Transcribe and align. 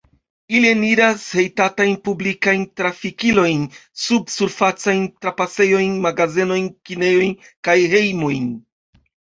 Ili 0.59 0.69
eniras 0.75 1.25
hejtatajn 1.39 1.93
publikajn 2.09 2.65
trafikilojn, 2.81 3.69
subsurfacajn 4.07 5.07
trapasejojn, 5.27 5.97
magazenojn, 6.11 6.69
kinejojn 6.91 7.39
kaj 7.71 7.79
hejmojn. 7.97 8.55